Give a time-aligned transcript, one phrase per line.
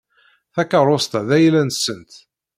[0.53, 2.13] Takeṛṛust-a d ayla-nsent.